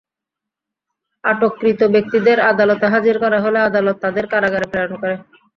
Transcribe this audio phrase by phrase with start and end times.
[1.23, 5.15] আটককৃত ব্যক্তিদের আদালতে হাজির করা হলে আদালত তাঁদের কারাগারে প্রেরণ করে।